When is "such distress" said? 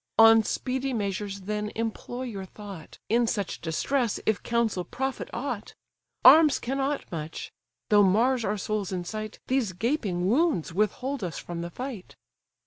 3.27-4.19